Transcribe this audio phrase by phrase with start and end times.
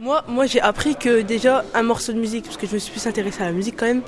[0.00, 2.90] Moi, moi j'ai appris que déjà un morceau de musique, parce que je me suis
[2.90, 4.00] plus intéressée à la musique quand même,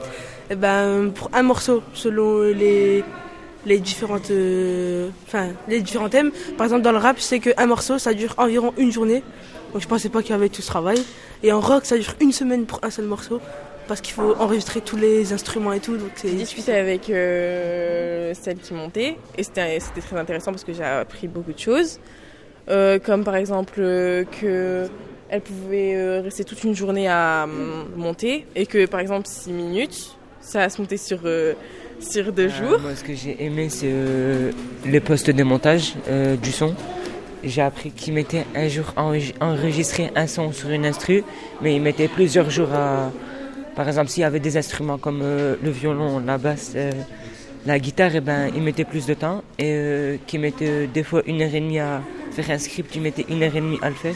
[0.49, 3.05] et ben, pour un morceau, selon les,
[3.67, 7.99] les, différentes, euh, enfin, les différents thèmes, par exemple dans le rap, sais qu'un morceau
[7.99, 9.23] ça dure environ une journée,
[9.75, 10.97] donc je pensais pas qu'il y avait tout ce travail.
[11.43, 13.43] Et en rock, ça dure une semaine pour un seul morceau
[13.87, 15.99] parce qu'il faut enregistrer tous les instruments et tout.
[15.99, 20.85] Donc j'ai discuté avec euh, celle qui montait et c'était très intéressant parce que j'ai
[20.85, 22.01] appris beaucoup de choses.
[22.71, 23.75] Euh, comme par exemple
[24.41, 24.87] que
[25.33, 27.49] elle pouvait euh, rester toute une journée à
[27.97, 31.21] monter et que par exemple 6 minutes, ça se monter sur,
[32.01, 32.79] sur deux jours.
[32.81, 35.95] Moi ce que j'ai aimé c'est le poste de montage
[36.43, 36.75] du son.
[37.43, 38.93] J'ai appris qu'il mettait un jour
[39.41, 41.25] enregistrer un son sur une instru,
[41.63, 43.11] mais il mettait plusieurs jours à...
[43.75, 46.77] Par exemple s'il y avait des instruments comme le violon, la basse
[47.65, 51.43] la guitare, eh ben, il mettait plus de temps et qui mettait des fois une
[51.43, 53.95] heure et demie à, faire un script, tu mettais une heure et demie à le
[53.95, 54.15] faire,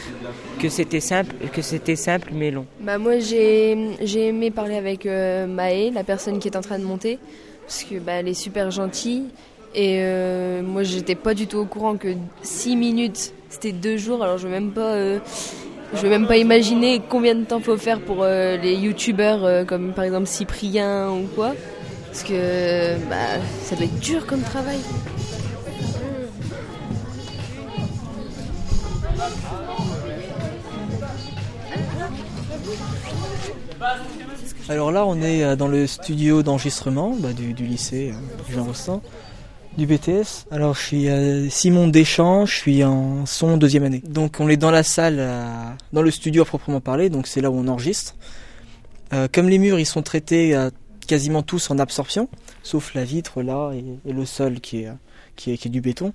[0.59, 2.65] que c'était simple, que c'était simple mais long.
[2.79, 6.79] Bah moi j'ai, j'ai aimé parler avec euh, Maë, la personne qui est en train
[6.79, 7.19] de monter,
[7.65, 9.25] parce que bah, elle est super gentille
[9.75, 12.09] et euh, moi j'étais pas du tout au courant que
[12.41, 15.19] 6 minutes c'était deux jours, alors je veux même pas, euh,
[15.93, 20.03] je veux même pas imaginer combien de temps faut faire pour les youtubeurs comme par
[20.03, 21.53] exemple Cyprien ou quoi,
[22.07, 23.15] parce que bah,
[23.63, 24.79] ça doit être dur comme travail.
[34.69, 39.01] Alors là, on est euh, dans le studio d'enregistrement bah, du, lycée euh, Jean Rostand,
[39.77, 40.45] du BTS.
[40.51, 44.03] Alors je suis euh, Simon Deschamps, je suis en son deuxième année.
[44.05, 45.25] Donc on est dans la salle,
[45.93, 48.15] dans le studio à proprement parler, donc c'est là où on enregistre.
[49.31, 50.55] comme les murs, ils sont traités
[51.07, 52.27] quasiment tous en absorption,
[52.61, 56.13] sauf la vitre là et, le sol qui est, du béton.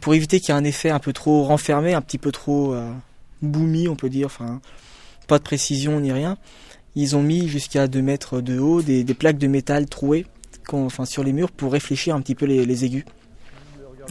[0.00, 2.76] Pour éviter qu'il y ait un effet un peu trop renfermé, un petit peu trop
[3.42, 4.60] boomy, on peut dire, enfin
[5.28, 6.36] pas de précision ni rien.
[6.96, 10.26] Ils ont mis jusqu'à 2 mètres de haut des, plaques de métal trouées
[10.72, 13.04] enfin, sur les murs pour réfléchir un petit peu les, aigus.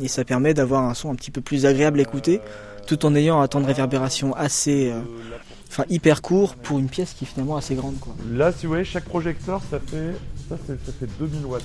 [0.02, 2.40] Et ça permet d'avoir un son un petit peu plus agréable à écouter,
[2.86, 5.02] tout en ayant un temps de réverbération assez, euh,
[5.70, 7.96] enfin hyper court pour une pièce qui est finalement assez grande.
[8.32, 10.14] Là, si vous voyez, chaque projecteur, ça fait,
[10.50, 10.58] ça,
[11.00, 11.64] fait 2000 watts.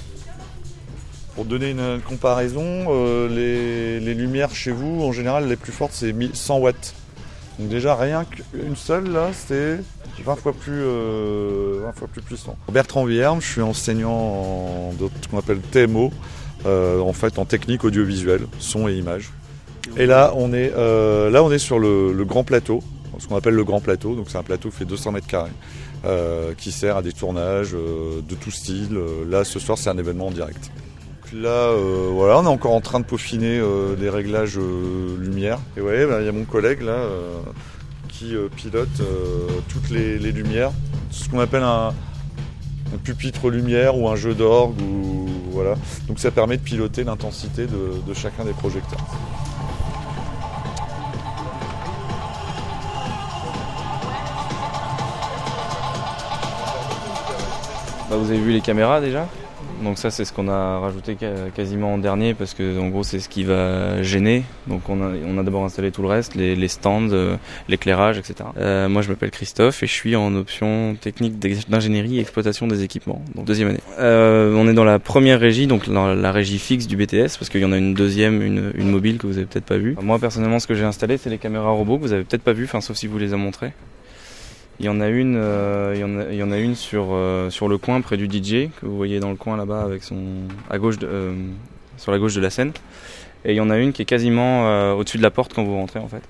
[1.35, 6.15] Pour donner une comparaison, euh, les, lumières chez vous, en général, les plus fortes, c'est
[6.35, 6.95] 100 watts.
[7.59, 9.81] Donc déjà, rien qu'une seule, là, c'est
[10.23, 12.57] 20 fois plus, euh, 20 fois plus puissant.
[12.71, 16.11] Bertrand Vierme, je suis enseignant en ce qu'on appelle TMO,
[16.67, 19.33] euh, en fait en technique audiovisuelle, son et image.
[19.97, 22.83] Et là, on est, là, on est sur le, grand plateau,
[23.19, 24.15] ce qu'on appelle le grand plateau.
[24.15, 25.51] Donc c'est un plateau qui fait 200 mètres carrés,
[26.59, 28.99] qui sert à des tournages de tout style.
[29.31, 30.71] Là, ce soir, c'est un événement en direct.
[31.35, 31.75] Là,
[32.11, 33.61] voilà, on est encore en train de peaufiner
[33.99, 35.59] les réglages lumière.
[35.77, 36.99] Et vous voyez, bah, il y a mon collègue là
[38.31, 40.71] euh, pilote euh, toutes les, lumières.
[41.11, 41.93] ce qu'on appelle un,
[43.05, 44.81] pupitre lumière ou un jeu d'orgue.
[45.51, 45.75] Voilà.
[46.09, 49.05] Donc ça permet de piloter l'intensité de, chacun des projecteurs.
[58.09, 59.27] Bah, vous avez vu les caméras déjà?
[59.83, 61.17] Donc ça c'est ce qu'on a rajouté
[61.55, 64.45] quasiment en dernier parce que en gros c'est ce qui va gêner.
[64.67, 67.37] Donc on a, d'abord installé tout le reste, les, stands, euh,
[67.69, 68.49] l'éclairage, etc.
[68.59, 71.39] Euh, moi je m'appelle Christophe et je suis en option technique
[71.69, 73.81] d'ingénierie et exploitation des équipements, donc deuxième année.
[73.99, 77.49] Euh, on est dans la première régie, donc dans la régie fixe du BTS parce
[77.49, 79.97] qu'il y en a une deuxième, une, mobile que vous avez peut-être pas vue.
[80.03, 82.53] Moi personnellement ce que j'ai installé c'est les caméras robots que vous avez peut-être pas
[82.53, 83.73] vu, sauf si vous les a montrées.
[84.81, 87.79] Il y en a une, euh, il, y en a, une sur, euh, sur le
[87.79, 90.17] coin près du DJ que vous voyez dans le coin là-bas avec son
[90.71, 91.35] à gauche euh,
[91.99, 92.73] sur la gauche de la scène.
[93.45, 95.77] Et il y en a une qui est quasiment au-dessus de la porte quand vous
[95.77, 96.23] rentrez en fait.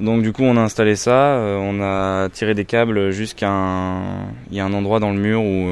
[0.00, 4.56] Donc du coup on a installé ça, on a tiré des câbles jusqu'à un, il
[4.56, 5.68] y a un endroit dans le mur où,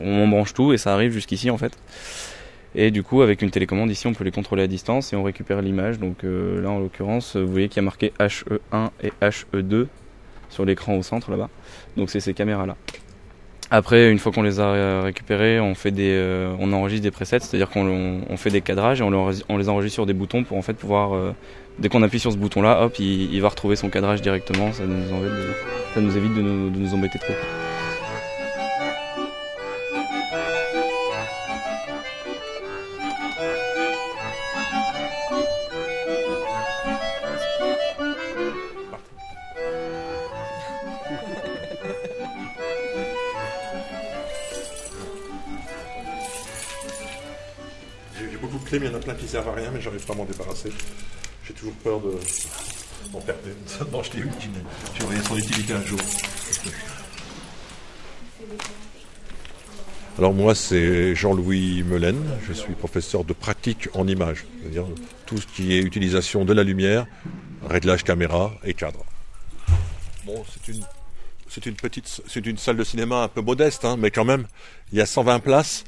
[0.00, 1.72] on branche tout et ça arrive jusqu'ici en fait.
[2.74, 5.22] Et du coup, avec une télécommande ici, on peut les contrôler à distance et on
[5.22, 5.98] récupère l'image.
[5.98, 9.88] Donc là, en l'occurrence, vous voyez qu'il y a marqué HE1 et HE2
[10.52, 11.48] sur l'écran au centre là-bas.
[11.96, 12.76] Donc c'est ces caméras-là.
[13.74, 17.40] Après, une fois qu'on les a récupérées, on fait des, euh, on enregistre des presets,
[17.40, 20.74] c'est-à-dire qu'on fait des cadrages et on, les enregistre sur des boutons pour en fait
[20.74, 21.32] pouvoir, euh,
[21.78, 24.72] dès qu'on appuie sur ce bouton-là, hop, il, va retrouver son cadrage directement.
[24.72, 25.02] Ça nous,
[25.94, 27.32] ça nous évite de nous embêter trop.
[48.76, 50.70] Il y en a plein qui servent à rien, mais j'arrive pas à m'en débarrasser.
[51.46, 52.12] J'ai toujours peur de,
[53.92, 54.28] Non, je t'ai eu,
[54.94, 55.98] j'ai envoyé son utilité un jour.
[60.18, 64.84] Alors moi c'est Jean-Louis Melaine, je suis professeur de pratique en image, c'est-à-dire
[65.24, 67.06] tout ce qui est utilisation de la lumière,
[67.66, 69.04] réglage caméra et cadre.
[70.26, 70.82] Bon, c'est une,
[71.48, 74.46] c'est une petite, c'est une salle de cinéma un peu modeste, hein, mais quand même,
[74.92, 75.84] il y a 120 places.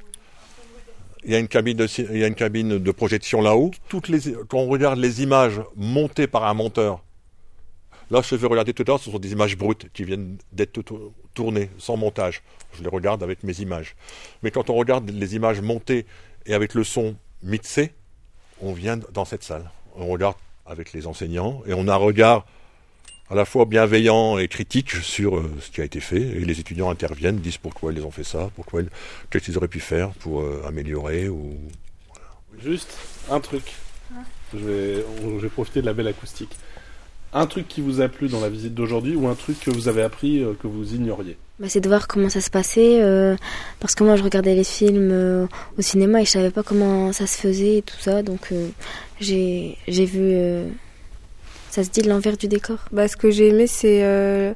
[1.24, 3.70] Il y a une cabine de, projection là-haut.
[4.48, 7.02] Quand on regarde les images montées par un monteur,
[8.10, 10.82] là je vais regarder tout à l'heure, ce sont des images brutes qui viennent d'être
[11.32, 12.42] tournées sans montage.
[12.74, 13.96] Je les regarde avec mes images.
[14.42, 16.04] Mais quand on regarde les images montées
[16.46, 17.92] et avec le son mixé,
[18.60, 19.70] on vient dans cette salle.
[19.96, 20.36] On regarde
[20.66, 22.46] avec les enseignants et on a un regard
[23.30, 26.20] à la fois bienveillant et critique sur euh, ce qui a été fait.
[26.20, 28.88] Et les étudiants interviennent, disent pourquoi ils ont fait ça, pourquoi ils,
[29.30, 31.28] qu'est-ce qu'ils auraient pu faire pour euh, améliorer.
[31.28, 31.54] Ou,
[32.62, 32.96] Juste
[33.30, 33.72] un truc.
[34.52, 36.54] Je vais, je vais profiter de la belle acoustique.
[37.32, 39.88] Un truc qui vous a plu dans la visite d'aujourd'hui ou un truc que vous
[39.88, 41.36] avez appris euh, que vous ignoriez?
[41.58, 43.00] Bah, C'est de voir comment ça se passait.
[43.80, 45.48] parce que moi, je regardais les films
[45.78, 48.22] au cinéma et je savais pas comment ça se faisait et tout ça.
[48.22, 48.52] Donc,
[49.20, 50.36] j'ai, j'ai vu
[51.74, 52.78] ça se dit l'envers du décor?
[52.92, 54.54] Bah, Ce que j'ai aimé, c'est euh,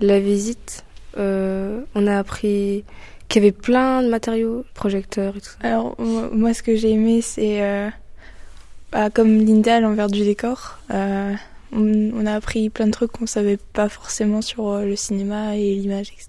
[0.00, 0.84] la visite.
[1.18, 2.84] Euh, on a appris
[3.26, 5.56] qu'il y avait plein de matériaux, projecteurs et tout ça.
[5.62, 7.88] Alors, moi, ce que j'ai aimé, c'est euh,
[8.92, 10.78] bah, comme Linda, l'envers du décor.
[11.72, 16.12] On, a appris plein de trucs qu'on savait pas forcément sur le cinéma et l'image,
[16.12, 16.28] etc.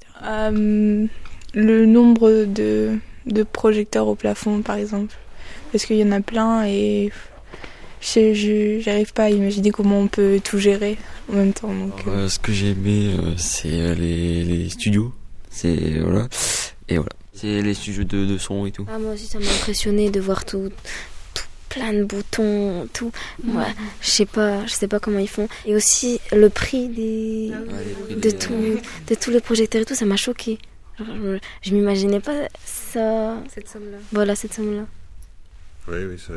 [1.54, 2.98] le nombre de,
[3.28, 5.14] de projecteurs au plafond, par exemple.
[5.72, 7.12] Parce qu'il y en a plein et
[8.02, 10.98] je n'arrive pas à imaginer comment on peut tout gérer
[11.32, 11.74] en même temps.
[11.74, 12.28] Donc, euh.
[12.28, 15.14] ce que j'ai aimé, euh, c'est euh, les, les, studios.
[15.50, 16.28] C'est voilà.
[16.90, 17.12] Et voilà.
[17.34, 18.86] C'est les studios de, de, son et tout.
[18.90, 20.72] Ah, moi aussi, ça m'a impressionné de voir tout,
[21.34, 23.12] tout plein de boutons, tout.
[23.44, 23.66] Moi,
[24.02, 25.48] je sais pas, je sais pas comment ils font.
[25.66, 30.06] Et aussi le prix des, ah de, tout, de tous les projecteurs et tout, ça
[30.06, 30.58] m'a choqué.
[31.00, 33.38] Je, je m'imaginais pas ça.
[33.54, 33.98] Cette somme-là.
[34.12, 34.86] Voilà, cette somme-là.
[35.88, 36.34] Oui, oui, c'est.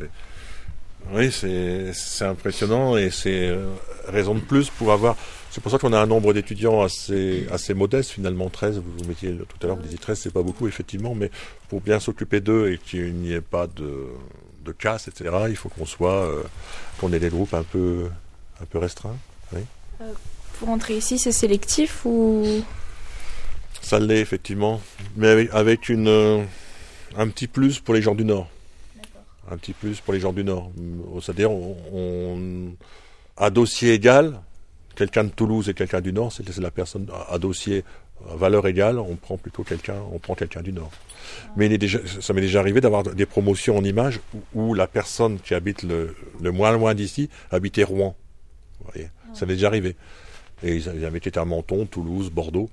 [1.12, 3.66] Oui, c'est impressionnant et c'est euh,
[4.08, 5.16] raison de plus pour avoir.
[5.50, 8.78] C'est pour ça qu'on a un nombre d'étudiants assez, assez modeste, finalement 13.
[8.78, 11.30] Vous vous mettiez tout à l'heure, vous disiez 13, c'est pas beaucoup, effectivement, mais
[11.68, 14.06] pour bien s'occuper d'eux et qu'il n'y ait pas de,
[14.64, 16.42] de casse, etc., il faut qu'on soit, euh,
[16.98, 18.08] qu'on ait des groupes un peu,
[18.60, 19.16] un peu restreints.
[19.52, 19.60] Oui.
[20.00, 20.12] Euh,
[20.58, 22.64] pour entrer ici, c'est sélectif ou?
[23.80, 24.80] Ça l'est, effectivement,
[25.16, 26.46] mais avec, avec une,
[27.16, 28.48] un petit plus pour les gens du Nord
[29.50, 30.70] un petit plus pour les gens du Nord.
[31.20, 32.72] C'est-à-dire, on,
[33.36, 34.40] à dossier égal,
[34.94, 37.84] quelqu'un de Toulouse et quelqu'un du Nord, c'est la personne à dossier
[38.30, 40.90] à valeur égale, on prend plutôt quelqu'un, on prend quelqu'un du Nord.
[41.56, 44.20] Mais il est déjà, ça m'est déjà arrivé d'avoir des promotions en image
[44.54, 48.16] où, la personne qui habite le, le moins loin d'ici habitait Rouen.
[48.80, 49.96] Vous voyez, ça m'est déjà arrivé.
[50.62, 52.70] Et ils avaient été à Menton, Toulouse, Bordeaux.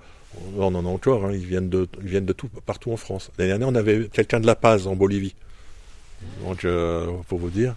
[0.57, 3.31] On en a encore, hein, ils viennent de, ils viennent de tout, partout en France.
[3.37, 5.35] L'année dernière, on avait quelqu'un de La Paz en Bolivie.
[6.43, 7.75] Donc, euh, pour vous dire,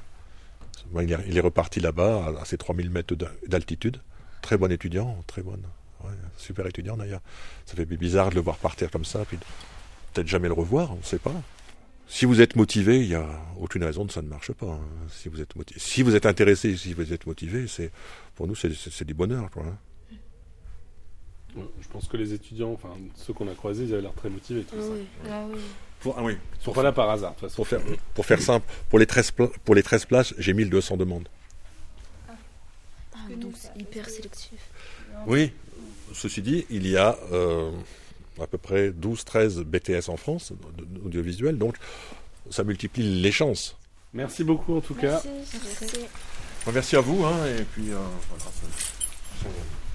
[1.01, 3.15] il, est, reparti là-bas à, ses 3000 mètres
[3.47, 4.01] d'altitude.
[4.43, 5.63] Très bon étudiant, très bonne.
[6.37, 7.23] super étudiant d'ailleurs.
[7.67, 9.39] Ça fait bizarre de le voir partir comme ça, puis
[10.13, 11.35] peut-être jamais le revoir, on ne sait pas.
[12.07, 13.27] Si vous êtes motivé, il n'y a
[13.59, 14.67] aucune raison que ça ne marche pas.
[14.67, 14.81] Hein.
[15.11, 17.67] Si vous êtes motivé, si vous êtes intéressé, si vous êtes motivé,
[18.35, 19.51] pour nous c'est du bonheur.
[19.51, 19.77] Quoi, hein.
[21.57, 24.63] Je pense que les étudiants, enfin ceux qu'on a croisés, ils avaient l'air très motivés.
[24.63, 25.31] Tout ah ça.
[25.31, 25.61] Ah oui.
[26.01, 26.37] Pour, ah oui.
[26.61, 27.35] Ils sont pas là par hasard.
[27.35, 27.81] Pour faire,
[28.15, 29.33] pour faire simple, pour les 13,
[29.65, 31.29] pour les 13 places, j'ai 1200 demandes.
[32.29, 32.33] Ah.
[33.15, 34.59] ah, donc c'est hyper sélectif.
[35.27, 35.53] Oui,
[36.13, 37.71] ceci dit, il y a euh,
[38.41, 40.53] à peu près 12-13 BTS en France,
[41.05, 41.77] audiovisuel, donc
[42.51, 43.77] ça multiplie les chances.
[44.13, 45.23] Merci beaucoup en tout cas.
[45.25, 46.07] Merci.
[46.73, 46.97] Merci.
[46.97, 48.45] à vous, hein, et puis euh, voilà,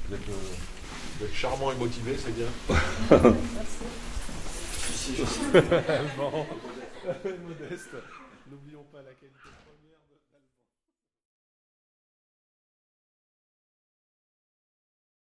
[0.09, 0.21] vous, êtes,
[1.19, 2.47] vous êtes charmant et motivé, c'est bien.
[4.89, 5.21] Merci.
[6.17, 6.45] bon.
[7.47, 7.95] Modeste.
[8.49, 9.58] N'oublions pas la qualité.